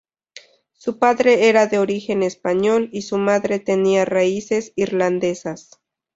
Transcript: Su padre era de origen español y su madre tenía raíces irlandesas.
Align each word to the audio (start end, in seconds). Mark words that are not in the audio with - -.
Su 0.73 0.97
padre 0.97 1.47
era 1.49 1.67
de 1.67 1.77
origen 1.77 2.23
español 2.23 2.89
y 2.91 3.03
su 3.03 3.19
madre 3.19 3.59
tenía 3.59 4.03
raíces 4.03 4.73
irlandesas. 4.75 5.79